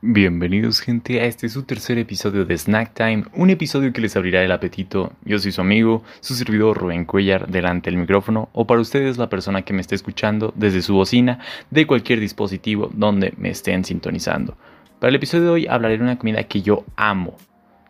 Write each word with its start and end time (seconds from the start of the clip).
Bienvenidos 0.00 0.78
gente 0.78 1.20
a 1.20 1.24
este 1.24 1.48
su 1.48 1.64
tercer 1.64 1.98
episodio 1.98 2.44
de 2.44 2.56
Snack 2.56 2.94
Time, 2.94 3.24
un 3.34 3.50
episodio 3.50 3.92
que 3.92 4.00
les 4.00 4.14
abrirá 4.14 4.44
el 4.44 4.52
apetito. 4.52 5.12
Yo 5.24 5.40
soy 5.40 5.50
su 5.50 5.60
amigo, 5.60 6.04
su 6.20 6.36
servidor 6.36 6.78
Rubén 6.78 7.04
Cuellar, 7.04 7.48
delante 7.48 7.90
del 7.90 7.98
micrófono, 7.98 8.48
o 8.52 8.64
para 8.64 8.80
ustedes 8.80 9.18
la 9.18 9.28
persona 9.28 9.62
que 9.62 9.72
me 9.72 9.80
esté 9.80 9.96
escuchando 9.96 10.54
desde 10.54 10.82
su 10.82 10.94
bocina 10.94 11.40
de 11.70 11.88
cualquier 11.88 12.20
dispositivo 12.20 12.92
donde 12.94 13.34
me 13.38 13.50
estén 13.50 13.84
sintonizando. 13.84 14.56
Para 15.00 15.08
el 15.08 15.16
episodio 15.16 15.46
de 15.46 15.50
hoy 15.50 15.66
hablaré 15.66 15.98
de 15.98 16.04
una 16.04 16.16
comida 16.16 16.44
que 16.44 16.62
yo 16.62 16.84
amo. 16.94 17.36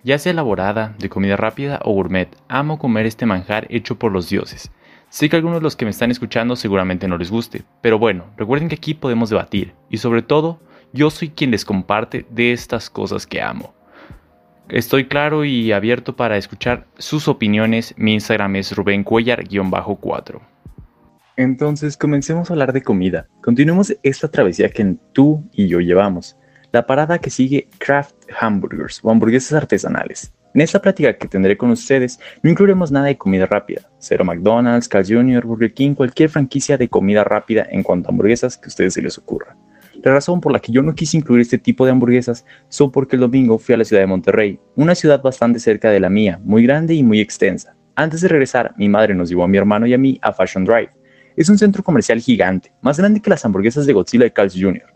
Ya 0.02 0.16
sea 0.16 0.32
elaborada, 0.32 0.94
de 0.98 1.10
comida 1.10 1.36
rápida 1.36 1.78
o 1.84 1.92
gourmet, 1.92 2.34
amo 2.48 2.78
comer 2.78 3.04
este 3.04 3.26
manjar 3.26 3.66
hecho 3.68 3.98
por 3.98 4.12
los 4.12 4.30
dioses. 4.30 4.70
Sé 5.10 5.28
que 5.28 5.36
algunos 5.36 5.58
de 5.58 5.64
los 5.64 5.76
que 5.76 5.84
me 5.84 5.90
están 5.90 6.10
escuchando 6.10 6.56
seguramente 6.56 7.06
no 7.06 7.18
les 7.18 7.30
guste, 7.30 7.64
pero 7.82 7.98
bueno, 7.98 8.24
recuerden 8.38 8.70
que 8.70 8.76
aquí 8.76 8.94
podemos 8.94 9.28
debatir 9.28 9.74
y 9.90 9.98
sobre 9.98 10.22
todo 10.22 10.60
yo 10.92 11.10
soy 11.10 11.30
quien 11.30 11.50
les 11.50 11.64
comparte 11.64 12.26
de 12.30 12.52
estas 12.52 12.90
cosas 12.90 13.26
que 13.26 13.42
amo. 13.42 13.74
Estoy 14.68 15.06
claro 15.06 15.44
y 15.44 15.72
abierto 15.72 16.14
para 16.14 16.36
escuchar 16.36 16.86
sus 16.98 17.26
opiniones. 17.26 17.94
Mi 17.96 18.14
Instagram 18.14 18.56
es 18.56 18.76
rubencuellar-4. 18.76 20.40
Entonces 21.36 21.96
comencemos 21.96 22.50
a 22.50 22.52
hablar 22.52 22.72
de 22.72 22.82
comida. 22.82 23.28
Continuemos 23.42 23.96
esta 24.02 24.30
travesía 24.30 24.68
que 24.68 24.96
tú 25.12 25.48
y 25.52 25.68
yo 25.68 25.80
llevamos. 25.80 26.36
La 26.72 26.86
parada 26.86 27.18
que 27.18 27.30
sigue 27.30 27.70
Craft 27.78 28.14
Hamburgers 28.38 29.00
o 29.02 29.10
hamburguesas 29.10 29.54
artesanales. 29.54 30.34
En 30.54 30.60
esta 30.60 30.82
plática 30.82 31.16
que 31.16 31.28
tendré 31.28 31.56
con 31.56 31.70
ustedes 31.70 32.18
no 32.42 32.50
incluiremos 32.50 32.90
nada 32.90 33.06
de 33.06 33.16
comida 33.16 33.46
rápida. 33.46 33.82
Cero 33.98 34.24
McDonald's, 34.24 34.88
Carl 34.88 35.06
Jr., 35.06 35.46
Burger 35.46 35.72
King, 35.72 35.94
cualquier 35.94 36.28
franquicia 36.28 36.76
de 36.76 36.88
comida 36.88 37.24
rápida 37.24 37.66
en 37.70 37.82
cuanto 37.82 38.08
a 38.08 38.12
hamburguesas 38.12 38.58
que 38.58 38.66
a 38.66 38.68
ustedes 38.68 38.94
se 38.94 39.02
les 39.02 39.16
ocurra. 39.16 39.56
La 40.02 40.12
razón 40.12 40.40
por 40.40 40.52
la 40.52 40.60
que 40.60 40.70
yo 40.70 40.82
no 40.82 40.94
quise 40.94 41.16
incluir 41.16 41.40
este 41.40 41.58
tipo 41.58 41.84
de 41.84 41.90
hamburguesas 41.90 42.44
son 42.68 42.92
porque 42.92 43.16
el 43.16 43.20
domingo 43.20 43.58
fui 43.58 43.74
a 43.74 43.78
la 43.78 43.84
ciudad 43.84 44.02
de 44.02 44.06
Monterrey, 44.06 44.60
una 44.76 44.94
ciudad 44.94 45.20
bastante 45.20 45.58
cerca 45.58 45.90
de 45.90 45.98
la 45.98 46.08
mía, 46.08 46.40
muy 46.44 46.62
grande 46.62 46.94
y 46.94 47.02
muy 47.02 47.20
extensa. 47.20 47.76
Antes 47.96 48.20
de 48.20 48.28
regresar, 48.28 48.74
mi 48.76 48.88
madre 48.88 49.14
nos 49.14 49.28
llevó 49.28 49.42
a 49.42 49.48
mi 49.48 49.58
hermano 49.58 49.86
y 49.86 49.94
a 49.94 49.98
mí 49.98 50.18
a 50.22 50.32
Fashion 50.32 50.64
Drive. 50.64 50.90
Es 51.36 51.48
un 51.48 51.58
centro 51.58 51.82
comercial 51.82 52.20
gigante, 52.20 52.72
más 52.80 52.98
grande 52.98 53.20
que 53.20 53.30
las 53.30 53.44
hamburguesas 53.44 53.86
de 53.86 53.92
Godzilla 53.92 54.24
de 54.24 54.32
Carl's 54.32 54.54
Jr. 54.54 54.94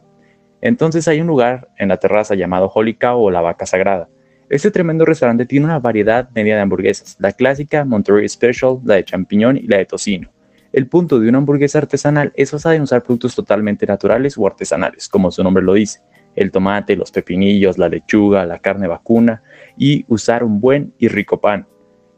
Entonces 0.60 1.08
hay 1.08 1.20
un 1.20 1.26
lugar 1.26 1.68
en 1.78 1.88
la 1.88 1.96
terraza 1.96 2.36
llamado 2.36 2.70
Holy 2.72 2.94
Cow 2.94 3.20
o 3.20 3.30
la 3.30 3.40
Vaca 3.40 3.66
Sagrada. 3.66 4.08
Este 4.48 4.70
tremendo 4.70 5.04
restaurante 5.04 5.46
tiene 5.46 5.66
una 5.66 5.80
variedad 5.80 6.28
media 6.32 6.54
de 6.54 6.60
hamburguesas, 6.60 7.16
la 7.18 7.32
clásica 7.32 7.84
Monterrey 7.84 8.28
Special, 8.28 8.78
la 8.84 8.94
de 8.94 9.04
champiñón 9.04 9.56
y 9.56 9.62
la 9.62 9.78
de 9.78 9.86
tocino. 9.86 10.30
El 10.72 10.86
punto 10.88 11.20
de 11.20 11.28
una 11.28 11.38
hamburguesa 11.38 11.78
artesanal 11.78 12.32
es 12.34 12.50
basada 12.50 12.74
en 12.74 12.82
usar 12.82 13.02
productos 13.02 13.34
totalmente 13.34 13.86
naturales 13.86 14.38
o 14.38 14.46
artesanales, 14.46 15.06
como 15.06 15.30
su 15.30 15.42
nombre 15.42 15.62
lo 15.62 15.74
dice, 15.74 16.00
el 16.34 16.50
tomate, 16.50 16.96
los 16.96 17.10
pepinillos, 17.10 17.76
la 17.76 17.90
lechuga, 17.90 18.46
la 18.46 18.58
carne 18.58 18.88
vacuna 18.88 19.42
y 19.76 20.06
usar 20.08 20.42
un 20.42 20.60
buen 20.60 20.94
y 20.98 21.08
rico 21.08 21.40
pan. 21.40 21.66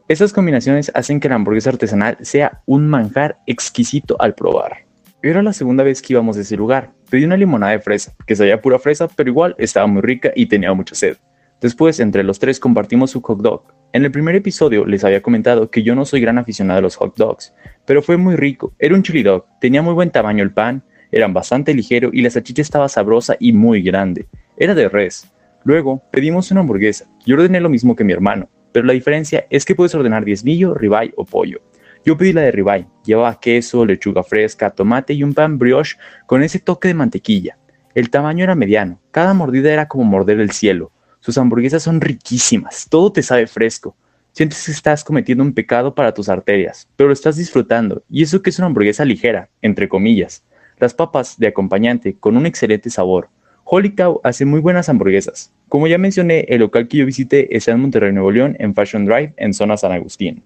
Estas 0.07 0.31
combinaciones 0.31 0.91
hacen 0.93 1.19
que 1.19 1.27
la 1.27 1.35
hamburguesa 1.35 1.71
artesanal 1.71 2.17
sea 2.21 2.61
un 2.65 2.87
manjar 2.87 3.39
exquisito 3.45 4.15
al 4.21 4.35
probar. 4.35 4.85
Era 5.21 5.41
la 5.41 5.51
segunda 5.51 5.83
vez 5.83 6.01
que 6.01 6.13
íbamos 6.13 6.37
a 6.37 6.41
ese 6.41 6.55
lugar. 6.55 6.93
Pedí 7.09 7.25
una 7.25 7.35
limonada 7.35 7.71
de 7.71 7.79
fresa, 7.79 8.13
que 8.25 8.35
sabía 8.35 8.61
pura 8.61 8.79
fresa, 8.79 9.07
pero 9.07 9.29
igual 9.29 9.55
estaba 9.57 9.87
muy 9.87 10.01
rica 10.01 10.31
y 10.35 10.45
tenía 10.45 10.71
mucha 10.73 10.95
sed. 10.95 11.17
Después, 11.65 11.99
entre 11.99 12.23
los 12.23 12.37
tres 12.37 12.59
compartimos 12.59 13.09
su 13.09 13.21
hot 13.21 13.39
dog. 13.39 13.63
En 13.91 14.05
el 14.05 14.11
primer 14.11 14.35
episodio 14.35 14.85
les 14.85 15.03
había 15.03 15.23
comentado 15.23 15.71
que 15.71 15.81
yo 15.81 15.95
no 15.95 16.05
soy 16.05 16.21
gran 16.21 16.37
aficionado 16.37 16.77
a 16.77 16.81
los 16.83 16.95
hot 16.95 17.17
dogs, 17.17 17.55
pero 17.87 18.03
fue 18.03 18.17
muy 18.17 18.35
rico. 18.35 18.75
Era 18.77 18.93
un 18.93 19.01
chili 19.01 19.23
dog, 19.23 19.45
tenía 19.59 19.81
muy 19.81 19.95
buen 19.95 20.11
tamaño 20.11 20.43
el 20.43 20.53
pan, 20.53 20.83
eran 21.11 21.33
bastante 21.33 21.73
ligero 21.73 22.11
y 22.13 22.21
la 22.21 22.29
salchicha 22.29 22.61
estaba 22.61 22.87
sabrosa 22.87 23.35
y 23.39 23.51
muy 23.51 23.81
grande. 23.81 24.27
Era 24.57 24.75
de 24.75 24.87
res. 24.89 25.33
Luego 25.63 26.03
pedimos 26.11 26.51
una 26.51 26.59
hamburguesa. 26.59 27.09
Yo 27.25 27.35
ordené 27.35 27.59
lo 27.59 27.69
mismo 27.69 27.95
que 27.95 28.03
mi 28.03 28.13
hermano, 28.13 28.47
pero 28.71 28.85
la 28.85 28.93
diferencia 28.93 29.47
es 29.49 29.65
que 29.65 29.73
puedes 29.73 29.95
ordenar 29.95 30.23
diezmillo, 30.23 30.75
ribeye 30.75 31.15
o 31.17 31.25
pollo. 31.25 31.61
Yo 32.05 32.15
pedí 32.15 32.31
la 32.31 32.41
de 32.41 32.51
ribeye. 32.51 32.85
Llevaba 33.05 33.39
queso, 33.39 33.83
lechuga 33.87 34.21
fresca, 34.21 34.69
tomate 34.69 35.15
y 35.15 35.23
un 35.23 35.33
pan 35.33 35.57
brioche 35.57 35.97
con 36.27 36.43
ese 36.43 36.59
toque 36.59 36.89
de 36.89 36.93
mantequilla. 36.93 37.57
El 37.95 38.11
tamaño 38.11 38.43
era 38.43 38.53
mediano. 38.53 39.01
Cada 39.09 39.33
mordida 39.33 39.73
era 39.73 39.87
como 39.87 40.03
morder 40.03 40.39
el 40.39 40.51
cielo. 40.51 40.91
Sus 41.25 41.39
hamburguesas 41.39 41.81
son 41.81 42.01
riquísimas, 42.01 42.85
todo 42.87 43.11
te 43.11 43.23
sabe 43.23 43.47
fresco. 43.47 43.95
Sientes 44.31 44.63
que 44.63 44.71
estás 44.71 45.03
cometiendo 45.03 45.43
un 45.43 45.53
pecado 45.55 45.95
para 45.95 46.13
tus 46.13 46.29
arterias, 46.29 46.87
pero 46.95 47.07
lo 47.07 47.13
estás 47.13 47.35
disfrutando, 47.35 48.03
y 48.07 48.21
eso 48.21 48.43
que 48.43 48.51
es 48.51 48.59
una 48.59 48.67
hamburguesa 48.67 49.03
ligera, 49.05 49.49
entre 49.63 49.89
comillas. 49.89 50.43
Las 50.77 50.93
papas 50.93 51.39
de 51.39 51.47
acompañante 51.47 52.15
con 52.19 52.37
un 52.37 52.45
excelente 52.45 52.91
sabor. 52.91 53.29
Holy 53.63 53.95
Cow 53.95 54.21
hace 54.23 54.45
muy 54.45 54.59
buenas 54.59 54.87
hamburguesas. 54.87 55.51
Como 55.67 55.87
ya 55.87 55.97
mencioné, 55.97 56.41
el 56.47 56.59
local 56.59 56.87
que 56.87 56.97
yo 56.97 57.07
visité 57.07 57.57
está 57.57 57.71
en 57.71 57.79
Monterrey, 57.79 58.13
Nuevo 58.13 58.29
León, 58.29 58.55
en 58.59 58.75
Fashion 58.75 59.05
Drive, 59.05 59.33
en 59.37 59.55
zona 59.55 59.77
San 59.77 59.93
Agustín. 59.93 60.43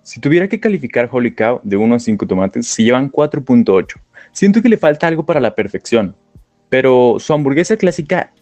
Si 0.00 0.18
tuviera 0.18 0.48
que 0.48 0.60
calificar 0.60 1.10
Holy 1.12 1.34
Cow 1.34 1.60
de 1.62 1.76
1 1.76 1.94
a 1.94 1.98
5 1.98 2.26
tomates, 2.26 2.66
se 2.68 2.84
llevan 2.84 3.12
4.8. 3.12 4.00
Siento 4.32 4.62
que 4.62 4.70
le 4.70 4.78
falta 4.78 5.08
algo 5.08 5.26
para 5.26 5.40
la 5.40 5.54
perfección, 5.54 6.16
pero 6.70 7.16
su 7.18 7.34
hamburguesa 7.34 7.76
clásica 7.76 8.32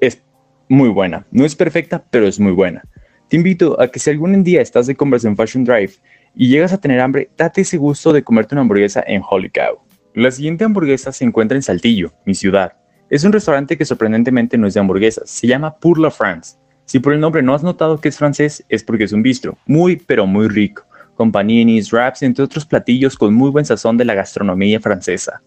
es 0.00 0.22
muy 0.68 0.88
buena. 0.88 1.26
No 1.30 1.44
es 1.44 1.54
perfecta, 1.54 2.04
pero 2.10 2.26
es 2.26 2.40
muy 2.40 2.52
buena. 2.52 2.82
Te 3.28 3.36
invito 3.36 3.80
a 3.80 3.88
que 3.88 3.98
si 3.98 4.10
algún 4.10 4.44
día 4.44 4.60
estás 4.60 4.86
de 4.86 4.94
compras 4.94 5.24
en 5.24 5.36
Fashion 5.36 5.64
Drive 5.64 5.94
y 6.34 6.48
llegas 6.48 6.72
a 6.72 6.80
tener 6.80 7.00
hambre, 7.00 7.30
date 7.36 7.62
ese 7.62 7.76
gusto 7.76 8.12
de 8.12 8.22
comerte 8.22 8.54
una 8.54 8.62
hamburguesa 8.62 9.02
en 9.06 9.22
Holy 9.28 9.50
Cow. 9.50 9.80
La 10.14 10.30
siguiente 10.30 10.64
hamburguesa 10.64 11.12
se 11.12 11.24
encuentra 11.24 11.56
en 11.56 11.62
Saltillo, 11.62 12.12
mi 12.24 12.34
ciudad. 12.34 12.74
Es 13.10 13.24
un 13.24 13.32
restaurante 13.32 13.76
que 13.76 13.84
sorprendentemente 13.84 14.56
no 14.58 14.66
es 14.66 14.74
de 14.74 14.80
hamburguesas, 14.80 15.28
se 15.28 15.46
llama 15.46 15.76
Pour 15.76 15.98
la 15.98 16.10
France. 16.10 16.56
Si 16.84 17.00
por 17.00 17.12
el 17.12 17.20
nombre 17.20 17.42
no 17.42 17.54
has 17.54 17.62
notado 17.62 18.00
que 18.00 18.08
es 18.08 18.16
francés, 18.16 18.64
es 18.68 18.84
porque 18.84 19.04
es 19.04 19.12
un 19.12 19.22
bistro, 19.22 19.58
muy 19.66 19.96
pero 19.96 20.26
muy 20.26 20.48
rico, 20.48 20.84
con 21.16 21.32
paninis, 21.32 21.92
wraps, 21.92 22.22
entre 22.22 22.44
otros 22.44 22.64
platillos 22.64 23.16
con 23.16 23.34
muy 23.34 23.50
buen 23.50 23.64
sazón 23.64 23.96
de 23.96 24.04
la 24.04 24.14
gastronomía 24.14 24.80
francesa. 24.80 25.42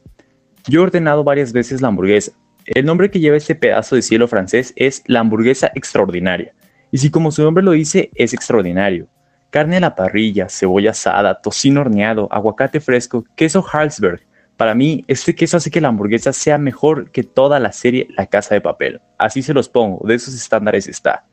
Yo 0.67 0.81
he 0.81 0.83
ordenado 0.83 1.23
varias 1.23 1.53
veces 1.53 1.81
la 1.81 1.87
hamburguesa, 1.87 2.33
el 2.65 2.85
nombre 2.85 3.09
que 3.09 3.19
lleva 3.19 3.37
este 3.37 3.55
pedazo 3.55 3.95
de 3.95 4.01
cielo 4.01 4.27
francés 4.27 4.73
es 4.75 5.03
la 5.07 5.21
hamburguesa 5.21 5.71
extraordinaria. 5.75 6.53
Y 6.91 6.97
si 6.97 7.09
como 7.09 7.31
su 7.31 7.43
nombre 7.43 7.63
lo 7.63 7.71
dice, 7.71 8.11
es 8.15 8.33
extraordinario. 8.33 9.07
Carne 9.49 9.77
a 9.77 9.79
la 9.79 9.95
parrilla, 9.95 10.49
cebolla 10.49 10.91
asada, 10.91 11.41
tocino 11.41 11.81
horneado, 11.81 12.27
aguacate 12.31 12.79
fresco, 12.79 13.25
queso 13.35 13.65
Harlsberg. 13.71 14.21
Para 14.57 14.75
mí, 14.75 15.03
este 15.07 15.33
queso 15.33 15.57
hace 15.57 15.71
que 15.71 15.81
la 15.81 15.87
hamburguesa 15.87 16.33
sea 16.33 16.57
mejor 16.57 17.11
que 17.11 17.23
toda 17.23 17.59
la 17.59 17.71
serie 17.71 18.07
La 18.17 18.27
Casa 18.27 18.55
de 18.55 18.61
Papel. 18.61 19.01
Así 19.17 19.41
se 19.41 19.53
los 19.53 19.69
pongo, 19.69 20.05
de 20.07 20.15
esos 20.15 20.35
estándares 20.35 20.87
está. 20.87 21.25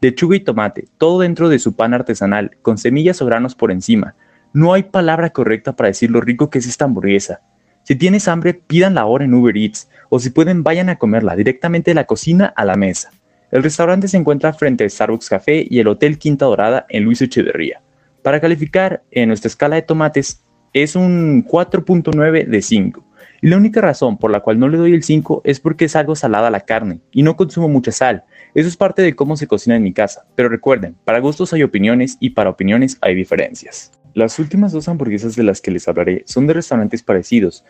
Lechuga 0.00 0.36
y 0.36 0.40
tomate, 0.40 0.84
todo 0.98 1.20
dentro 1.20 1.48
de 1.48 1.58
su 1.58 1.74
pan 1.74 1.94
artesanal, 1.94 2.56
con 2.62 2.78
semillas 2.78 3.22
o 3.22 3.26
granos 3.26 3.54
por 3.54 3.72
encima. 3.72 4.14
No 4.52 4.72
hay 4.72 4.84
palabra 4.84 5.30
correcta 5.30 5.74
para 5.74 5.88
decir 5.88 6.10
lo 6.10 6.20
rico 6.20 6.50
que 6.50 6.58
es 6.58 6.66
esta 6.66 6.84
hamburguesa. 6.84 7.40
Si 7.84 7.96
tienes 7.96 8.28
hambre, 8.28 8.54
pidan 8.54 8.94
la 8.94 9.04
hora 9.04 9.26
en 9.26 9.34
Uber 9.34 9.56
Eats 9.56 9.90
o 10.08 10.18
si 10.18 10.30
pueden 10.30 10.62
vayan 10.62 10.88
a 10.88 10.96
comerla 10.96 11.36
directamente 11.36 11.90
de 11.90 11.94
la 11.94 12.04
cocina 12.04 12.46
a 12.56 12.64
la 12.64 12.76
mesa. 12.76 13.10
El 13.50 13.62
restaurante 13.62 14.08
se 14.08 14.16
encuentra 14.16 14.54
frente 14.54 14.84
a 14.84 14.88
Starbucks 14.88 15.28
Café 15.28 15.66
y 15.68 15.78
el 15.78 15.88
Hotel 15.88 16.18
Quinta 16.18 16.46
Dorada 16.46 16.86
en 16.88 17.04
Luis 17.04 17.20
Echeverría. 17.20 17.82
Para 18.22 18.40
calificar 18.40 19.02
en 19.10 19.28
nuestra 19.28 19.48
escala 19.48 19.76
de 19.76 19.82
tomates 19.82 20.42
es 20.72 20.96
un 20.96 21.44
4.9 21.44 22.46
de 22.46 22.62
5. 22.62 23.04
Y 23.42 23.48
la 23.48 23.58
única 23.58 23.82
razón 23.82 24.16
por 24.16 24.30
la 24.30 24.40
cual 24.40 24.58
no 24.58 24.68
le 24.68 24.78
doy 24.78 24.94
el 24.94 25.02
5 25.02 25.42
es 25.44 25.60
porque 25.60 25.84
es 25.84 25.94
algo 25.94 26.16
salada 26.16 26.50
la 26.50 26.60
carne 26.60 27.00
y 27.12 27.22
no 27.22 27.36
consumo 27.36 27.68
mucha 27.68 27.92
sal. 27.92 28.24
Eso 28.54 28.68
es 28.68 28.78
parte 28.78 29.02
de 29.02 29.14
cómo 29.14 29.36
se 29.36 29.46
cocina 29.46 29.76
en 29.76 29.82
mi 29.82 29.92
casa. 29.92 30.24
Pero 30.34 30.48
recuerden, 30.48 30.96
para 31.04 31.20
gustos 31.20 31.52
hay 31.52 31.62
opiniones 31.62 32.16
y 32.18 32.30
para 32.30 32.48
opiniones 32.48 32.96
hay 33.02 33.14
diferencias. 33.14 33.92
Las 34.14 34.38
últimas 34.38 34.70
dos 34.70 34.88
hamburguesas 34.88 35.34
de 35.34 35.42
las 35.42 35.60
que 35.60 35.72
les 35.72 35.88
hablaré 35.88 36.22
son 36.24 36.46
de 36.46 36.52
restaurantes 36.52 37.02
parecidos. 37.02 37.64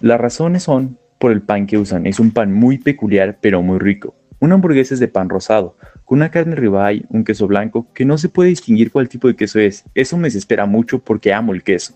Las 0.00 0.18
razones 0.18 0.62
son 0.62 0.98
por 1.18 1.32
el 1.32 1.42
pan 1.42 1.66
que 1.66 1.76
usan. 1.76 2.06
Es 2.06 2.18
un 2.18 2.30
pan 2.30 2.50
muy 2.50 2.78
peculiar 2.78 3.36
pero 3.42 3.60
muy 3.60 3.78
rico. 3.78 4.14
Una 4.38 4.54
hamburguesa 4.54 4.94
es 4.94 5.00
de 5.00 5.08
pan 5.08 5.28
rosado, 5.28 5.76
con 6.06 6.16
una 6.16 6.30
carne 6.30 6.56
ribeye, 6.56 7.04
un 7.10 7.24
queso 7.24 7.46
blanco, 7.46 7.86
que 7.92 8.06
no 8.06 8.16
se 8.16 8.30
puede 8.30 8.48
distinguir 8.48 8.90
cuál 8.90 9.10
tipo 9.10 9.28
de 9.28 9.36
queso 9.36 9.58
es. 9.58 9.84
Eso 9.94 10.16
me 10.16 10.28
desespera 10.28 10.64
mucho 10.64 11.04
porque 11.04 11.34
amo 11.34 11.52
el 11.52 11.62
queso. 11.62 11.92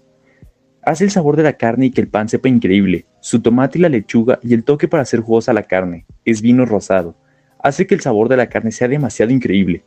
Hace 0.82 1.04
el 1.04 1.10
sabor 1.10 1.36
de 1.38 1.44
la 1.44 1.54
carne 1.54 1.86
y 1.86 1.90
que 1.90 2.02
el 2.02 2.08
pan 2.08 2.28
sepa 2.28 2.50
increíble. 2.50 3.06
Su 3.20 3.40
tomate 3.40 3.78
y 3.78 3.80
la 3.80 3.88
lechuga 3.88 4.40
y 4.42 4.52
el 4.52 4.64
toque 4.64 4.88
para 4.88 5.04
hacer 5.04 5.20
jugosa 5.20 5.54
la 5.54 5.62
carne. 5.62 6.04
Es 6.26 6.42
vino 6.42 6.66
rosado. 6.66 7.16
Hace 7.62 7.86
que 7.86 7.94
el 7.94 8.02
sabor 8.02 8.28
de 8.28 8.36
la 8.36 8.50
carne 8.50 8.72
sea 8.72 8.88
demasiado 8.88 9.32
increíble. 9.32 9.84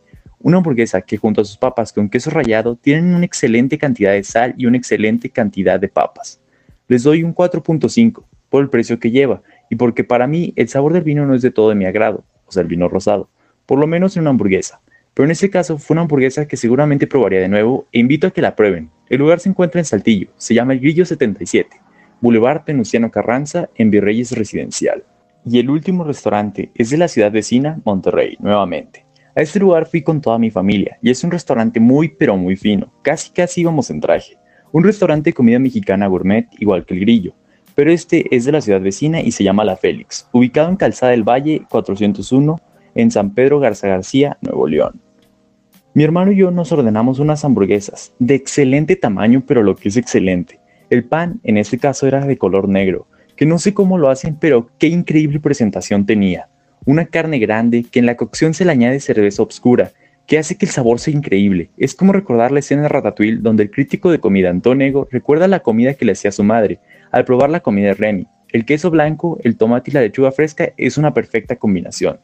Una 0.48 0.60
hamburguesa 0.60 1.02
que 1.02 1.18
junto 1.18 1.42
a 1.42 1.44
sus 1.44 1.58
papas 1.58 1.92
con 1.92 2.08
queso 2.08 2.30
rallado 2.30 2.78
tienen 2.78 3.14
una 3.14 3.26
excelente 3.26 3.78
cantidad 3.78 4.14
de 4.14 4.24
sal 4.24 4.56
y 4.58 4.66
una 4.66 4.78
excelente 4.78 5.30
cantidad 5.30 5.78
de 5.78 5.90
papas. 5.90 6.40
Les 6.88 7.04
doy 7.04 7.22
un 7.22 7.36
4.5 7.36 8.24
por 8.48 8.64
el 8.64 8.70
precio 8.70 8.98
que 8.98 9.12
lleva 9.12 9.42
y 9.70 9.76
porque 9.76 10.06
para 10.06 10.26
mí 10.26 10.54
el 10.56 10.70
sabor 10.70 10.94
del 10.94 11.04
vino 11.04 11.26
no 11.26 11.36
es 11.36 11.42
de 11.42 11.52
todo 11.52 11.68
de 11.68 11.76
mi 11.76 11.84
agrado, 11.84 12.24
o 12.46 12.52
sea, 12.54 12.62
el 12.62 12.70
vino 12.70 12.88
rosado, 12.88 13.28
por 13.66 13.78
lo 13.78 13.88
menos 13.88 14.16
en 14.16 14.22
una 14.22 14.30
hamburguesa. 14.30 14.80
Pero 15.14 15.26
en 15.26 15.32
este 15.32 15.50
caso 15.50 15.78
fue 15.80 15.96
una 15.96 16.04
hamburguesa 16.04 16.48
que 16.48 16.56
seguramente 16.56 17.08
probaría 17.08 17.42
de 17.42 17.50
nuevo 17.50 17.86
e 17.92 18.00
invito 18.00 18.28
a 18.28 18.32
que 18.32 18.42
la 18.42 18.56
prueben. 18.56 18.90
El 19.10 19.20
lugar 19.20 19.42
se 19.42 19.50
encuentra 19.50 19.82
en 19.82 19.86
Saltillo, 19.86 20.30
se 20.38 20.54
llama 20.54 20.72
El 20.72 20.80
Grillo 20.80 21.06
77, 21.06 21.76
Boulevard 22.22 22.64
Penuciano 22.64 23.12
Carranza, 23.12 23.70
en 23.76 23.92
Virreyes 23.92 24.32
Residencial. 24.32 25.04
Y 25.44 25.60
el 25.60 25.70
último 25.70 26.06
restaurante 26.06 26.72
es 26.74 26.90
de 26.90 26.98
la 26.98 27.10
ciudad 27.10 27.34
vecina, 27.34 27.82
Monterrey, 27.84 28.38
nuevamente. 28.40 29.07
A 29.38 29.42
este 29.42 29.60
lugar 29.60 29.86
fui 29.86 30.02
con 30.02 30.20
toda 30.20 30.40
mi 30.40 30.50
familia 30.50 30.98
y 31.00 31.12
es 31.12 31.24
un 31.24 31.30
restaurante 31.30 31.80
muy 31.80 32.10
pero 32.10 32.36
muy 32.36 32.56
fino, 32.56 32.92
casi 33.04 33.30
casi 33.30 33.62
íbamos 33.62 33.92
en 33.92 34.02
traje. 34.02 34.36
Un 34.72 34.84
restaurante 34.84 35.30
de 35.30 35.36
comida 35.36 35.60
mexicana 35.60 36.08
gourmet 36.08 36.48
igual 36.58 36.88
que 36.88 36.96
el 36.96 37.02
grillo, 37.02 37.36
pero 37.76 37.92
este 37.92 38.36
es 38.36 38.46
de 38.46 38.52
la 38.52 38.62
ciudad 38.62 38.82
vecina 38.82 39.22
y 39.22 39.32
se 39.32 39.44
llama 39.44 39.64
La 39.64 39.78
Félix, 39.78 40.28
ubicado 40.32 40.70
en 40.70 40.76
Calzada 40.76 41.12
del 41.12 41.22
Valle 41.22 41.62
401 41.70 42.60
en 42.96 43.12
San 43.12 43.36
Pedro 43.36 43.60
Garza 43.60 43.88
García, 43.88 44.40
Nuevo 44.42 44.68
León. 44.68 45.00
Mi 45.94 46.04
hermano 46.04 46.32
y 46.32 46.38
yo 46.38 46.50
nos 46.50 46.72
ordenamos 46.72 47.20
unas 47.20 47.46
hamburguesas 47.46 48.14
de 48.18 48.34
excelente 48.34 48.96
tamaño, 48.96 49.44
pero 49.46 49.62
lo 49.62 49.76
que 49.76 49.90
es 49.90 49.98
excelente. 49.98 50.60
El 50.90 51.04
pan 51.04 51.42
en 51.44 51.58
este 51.58 51.78
caso 51.78 52.08
era 52.08 52.26
de 52.26 52.40
color 52.40 52.68
negro, 52.68 53.06
que 53.36 53.46
no 53.46 53.60
sé 53.60 53.76
cómo 53.76 54.00
lo 54.00 54.10
hacen, 54.10 54.36
pero 54.40 54.72
qué 54.80 54.88
increíble 54.88 55.40
presentación 55.40 56.08
tenía. 56.08 56.50
Una 56.88 57.06
carne 57.06 57.38
grande 57.38 57.84
que 57.84 58.00
en 58.00 58.06
la 58.06 58.16
cocción 58.16 58.54
se 58.54 58.64
le 58.64 58.72
añade 58.72 59.02
cerveza 59.02 59.44
oscura, 59.44 59.92
que 60.26 60.40
hace 60.40 60.58
que 60.58 60.66
el 60.66 60.72
sabor 60.72 61.02
sea 61.02 61.14
increíble. 61.14 61.70
Es 61.76 61.94
como 61.94 62.14
recordar 62.14 62.54
la 62.54 62.60
escena 62.60 62.84
de 62.84 62.88
Ratatouille 62.88 63.42
donde 63.42 63.64
el 63.64 63.72
crítico 63.72 64.10
de 64.10 64.22
comida 64.22 64.50
Antonego 64.50 65.06
recuerda 65.12 65.50
la 65.50 65.60
comida 65.60 65.96
que 65.96 66.06
le 66.06 66.14
hacía 66.14 66.32
su 66.32 66.46
madre 66.46 66.80
al 67.12 67.26
probar 67.26 67.50
la 67.50 67.60
comida 67.60 67.88
de 67.88 67.94
Remy. 67.96 68.28
El 68.54 68.64
queso 68.64 68.90
blanco, 68.90 69.38
el 69.44 69.58
tomate 69.58 69.92
y 69.92 69.96
la 69.96 70.00
lechuga 70.00 70.32
fresca 70.32 70.72
es 70.78 70.98
una 70.98 71.14
perfecta 71.14 71.58
combinación. 71.58 72.22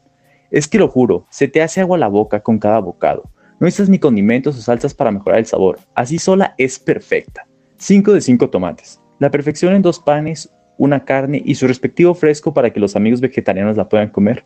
Es 0.50 0.66
que 0.66 0.78
lo 0.78 0.88
juro, 0.88 1.26
se 1.28 1.46
te 1.46 1.60
hace 1.60 1.82
agua 1.82 1.98
la 1.98 2.08
boca 2.08 2.40
con 2.40 2.58
cada 2.58 2.78
bocado. 2.78 3.30
No 3.60 3.66
necesitas 3.66 3.90
ni 3.90 3.98
condimentos 3.98 4.56
o 4.56 4.62
salsas 4.62 4.94
para 4.94 5.10
mejorar 5.10 5.40
el 5.40 5.46
sabor. 5.46 5.78
Así 5.94 6.18
sola 6.18 6.54
es 6.56 6.78
perfecta. 6.78 7.46
5 7.76 8.14
de 8.14 8.22
5 8.22 8.48
tomates. 8.48 8.98
La 9.18 9.30
perfección 9.30 9.74
en 9.74 9.82
dos 9.82 10.00
panes, 10.00 10.50
una 10.78 11.04
carne 11.04 11.42
y 11.44 11.54
su 11.54 11.66
respectivo 11.66 12.14
fresco 12.14 12.54
para 12.54 12.72
que 12.72 12.80
los 12.80 12.96
amigos 12.96 13.20
vegetarianos 13.20 13.76
la 13.76 13.88
puedan 13.88 14.08
comer. 14.08 14.44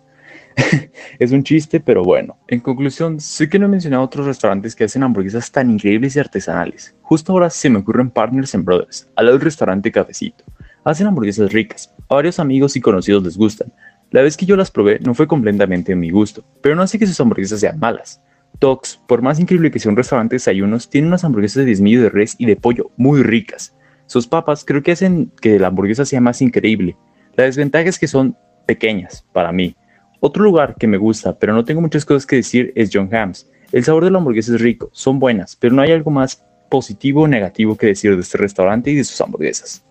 es 1.18 1.32
un 1.32 1.42
chiste, 1.42 1.80
pero 1.80 2.02
bueno. 2.02 2.36
En 2.48 2.60
conclusión, 2.60 3.20
sé 3.20 3.48
que 3.48 3.58
no 3.58 3.66
he 3.66 3.68
mencionado 3.68 4.02
otros 4.02 4.26
restaurantes 4.26 4.74
que 4.74 4.84
hacen 4.84 5.02
hamburguesas 5.02 5.50
tan 5.50 5.70
increíbles 5.70 6.16
y 6.16 6.20
artesanales. 6.20 6.94
Justo 7.02 7.32
ahora 7.32 7.50
se 7.50 7.70
me 7.70 7.78
ocurren 7.78 8.10
Partners 8.10 8.54
and 8.54 8.64
Brothers, 8.64 9.08
al 9.16 9.26
lado 9.26 9.38
del 9.38 9.44
restaurante 9.44 9.92
Cafecito. 9.92 10.44
Hacen 10.84 11.06
hamburguesas 11.06 11.52
ricas, 11.52 11.94
a 12.08 12.14
varios 12.14 12.38
amigos 12.38 12.76
y 12.76 12.80
conocidos 12.80 13.22
les 13.22 13.36
gustan. 13.36 13.72
La 14.10 14.22
vez 14.22 14.36
que 14.36 14.46
yo 14.46 14.56
las 14.56 14.70
probé 14.70 15.00
no 15.00 15.14
fue 15.14 15.26
completamente 15.26 15.92
en 15.92 16.00
mi 16.00 16.10
gusto, 16.10 16.44
pero 16.62 16.74
no 16.74 16.82
hace 16.82 16.98
que 16.98 17.06
sus 17.06 17.20
hamburguesas 17.20 17.60
sean 17.60 17.78
malas. 17.78 18.22
Tox, 18.58 18.98
por 19.06 19.22
más 19.22 19.38
increíble 19.38 19.70
que 19.70 19.78
sea 19.78 19.90
un 19.90 19.96
restaurante 19.96 20.34
de 20.34 20.36
desayunos, 20.38 20.88
tiene 20.88 21.06
unas 21.06 21.24
hamburguesas 21.24 21.56
de 21.56 21.66
diezmillo 21.66 22.02
de 22.02 22.08
res 22.08 22.34
y 22.38 22.46
de 22.46 22.56
pollo 22.56 22.90
muy 22.96 23.22
ricas. 23.22 23.76
Sus 24.06 24.26
papas 24.26 24.64
creo 24.64 24.82
que 24.82 24.92
hacen 24.92 25.30
que 25.40 25.58
la 25.58 25.68
hamburguesa 25.68 26.06
sea 26.06 26.20
más 26.20 26.40
increíble. 26.40 26.96
La 27.36 27.44
desventaja 27.44 27.88
es 27.88 27.98
que 27.98 28.08
son 28.08 28.36
pequeñas 28.66 29.26
para 29.32 29.52
mí. 29.52 29.76
Otro 30.20 30.42
lugar 30.42 30.74
que 30.78 30.86
me 30.86 30.96
gusta, 30.96 31.38
pero 31.38 31.52
no 31.52 31.64
tengo 31.64 31.80
muchas 31.80 32.04
cosas 32.04 32.26
que 32.26 32.36
decir, 32.36 32.72
es 32.74 32.90
John 32.92 33.14
Hams. 33.14 33.48
El 33.70 33.84
sabor 33.84 34.04
de 34.04 34.10
la 34.10 34.18
hamburguesa 34.18 34.54
es 34.54 34.60
rico, 34.60 34.90
son 34.92 35.18
buenas, 35.18 35.54
pero 35.56 35.74
no 35.74 35.82
hay 35.82 35.92
algo 35.92 36.10
más 36.10 36.44
positivo 36.70 37.22
o 37.22 37.28
negativo 37.28 37.76
que 37.76 37.86
decir 37.86 38.14
de 38.14 38.22
este 38.22 38.38
restaurante 38.38 38.90
y 38.90 38.96
de 38.96 39.04
sus 39.04 39.20
hamburguesas. 39.20 39.84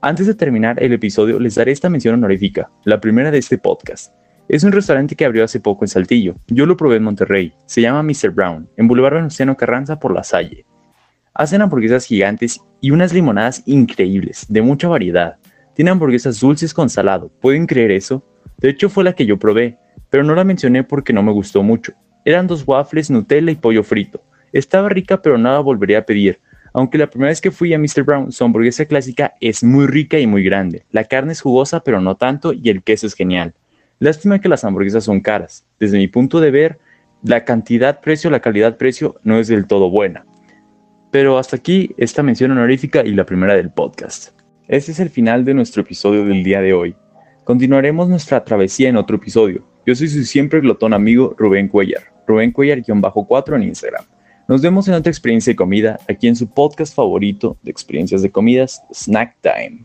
Antes 0.00 0.26
de 0.26 0.34
terminar 0.34 0.82
el 0.82 0.92
episodio, 0.92 1.40
les 1.40 1.56
daré 1.56 1.72
esta 1.72 1.90
mención 1.90 2.14
honorífica, 2.14 2.70
la 2.84 3.00
primera 3.00 3.30
de 3.30 3.38
este 3.38 3.58
podcast. 3.58 4.14
Es 4.48 4.62
un 4.62 4.72
restaurante 4.72 5.16
que 5.16 5.24
abrió 5.24 5.42
hace 5.42 5.58
poco 5.58 5.84
en 5.84 5.88
Saltillo. 5.88 6.36
Yo 6.46 6.66
lo 6.66 6.76
probé 6.76 6.96
en 6.96 7.02
Monterrey. 7.02 7.52
Se 7.66 7.80
llama 7.80 8.04
Mr. 8.04 8.30
Brown, 8.30 8.68
en 8.76 8.86
Boulevard 8.86 9.14
Venustiano 9.14 9.56
Carranza 9.56 9.98
por 9.98 10.14
La 10.14 10.22
Salle. 10.22 10.64
Hacen 11.34 11.62
hamburguesas 11.62 12.06
gigantes 12.06 12.60
y 12.80 12.92
unas 12.92 13.12
limonadas 13.12 13.62
increíbles, 13.66 14.46
de 14.48 14.62
mucha 14.62 14.86
variedad. 14.86 15.36
Tiene 15.74 15.90
hamburguesas 15.90 16.38
dulces 16.38 16.72
con 16.72 16.88
salado, 16.88 17.28
¿pueden 17.40 17.66
creer 17.66 17.90
eso? 17.90 18.24
De 18.58 18.70
hecho 18.70 18.88
fue 18.88 19.04
la 19.04 19.12
que 19.12 19.26
yo 19.26 19.38
probé, 19.38 19.78
pero 20.10 20.24
no 20.24 20.34
la 20.34 20.44
mencioné 20.44 20.84
porque 20.84 21.12
no 21.12 21.22
me 21.22 21.32
gustó 21.32 21.62
mucho. 21.62 21.92
Eran 22.24 22.46
dos 22.46 22.64
waffles, 22.66 23.10
Nutella 23.10 23.52
y 23.52 23.56
pollo 23.56 23.82
frito. 23.82 24.22
Estaba 24.52 24.88
rica 24.88 25.20
pero 25.22 25.38
nada 25.38 25.60
volvería 25.60 25.98
a 25.98 26.06
pedir, 26.06 26.40
aunque 26.72 26.98
la 26.98 27.08
primera 27.08 27.30
vez 27.30 27.40
que 27.40 27.50
fui 27.50 27.72
a 27.72 27.78
Mr. 27.78 28.02
Brown, 28.02 28.32
su 28.32 28.44
hamburguesa 28.44 28.84
clásica 28.84 29.34
es 29.40 29.64
muy 29.64 29.86
rica 29.86 30.18
y 30.18 30.26
muy 30.26 30.42
grande. 30.42 30.84
La 30.90 31.04
carne 31.04 31.32
es 31.32 31.40
jugosa 31.40 31.80
pero 31.80 32.00
no 32.00 32.16
tanto 32.16 32.52
y 32.52 32.68
el 32.68 32.82
queso 32.82 33.06
es 33.06 33.14
genial. 33.14 33.54
Lástima 33.98 34.40
que 34.40 34.48
las 34.48 34.64
hamburguesas 34.64 35.04
son 35.04 35.20
caras. 35.20 35.66
Desde 35.78 35.96
mi 35.96 36.06
punto 36.06 36.38
de 36.38 36.50
ver, 36.50 36.78
la 37.22 37.44
cantidad-precio, 37.44 38.30
la 38.30 38.40
calidad-precio 38.40 39.16
no 39.22 39.38
es 39.38 39.48
del 39.48 39.66
todo 39.66 39.88
buena. 39.88 40.26
Pero 41.10 41.38
hasta 41.38 41.56
aquí 41.56 41.94
esta 41.96 42.22
mención 42.22 42.50
honorífica 42.50 43.02
y 43.06 43.12
la 43.14 43.24
primera 43.24 43.54
del 43.54 43.70
podcast. 43.70 44.38
Este 44.68 44.92
es 44.92 45.00
el 45.00 45.08
final 45.08 45.44
de 45.44 45.54
nuestro 45.54 45.80
episodio 45.80 46.26
del 46.26 46.44
día 46.44 46.60
de 46.60 46.74
hoy. 46.74 46.94
Continuaremos 47.46 48.08
nuestra 48.08 48.42
travesía 48.42 48.88
en 48.88 48.96
otro 48.96 49.18
episodio. 49.18 49.62
Yo 49.86 49.94
soy 49.94 50.08
su 50.08 50.24
siempre 50.24 50.60
glotón 50.60 50.92
amigo 50.92 51.32
Rubén 51.38 51.68
Cuellar, 51.68 52.12
Rubén 52.26 52.52
Cuellar-4 52.52 53.54
en 53.54 53.62
Instagram. 53.62 54.04
Nos 54.48 54.62
vemos 54.62 54.88
en 54.88 54.94
otra 54.94 55.12
experiencia 55.12 55.52
de 55.52 55.56
comida 55.56 55.96
aquí 56.08 56.26
en 56.26 56.34
su 56.34 56.48
podcast 56.52 56.92
favorito 56.92 57.56
de 57.62 57.70
experiencias 57.70 58.22
de 58.22 58.32
comidas, 58.32 58.82
Snack 58.92 59.36
Time. 59.42 59.74